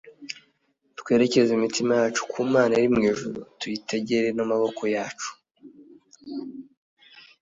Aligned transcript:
Twerekeze 0.99 1.51
imitima 1.53 1.91
yacu 2.01 2.21
ku 2.31 2.37
Mana 2.53 2.73
iri 2.79 2.89
mu 2.95 3.01
ijuru, 3.11 3.39
Tuyitegere 3.59 4.27
n’amaboko 4.33 4.81
yacu. 4.95 5.29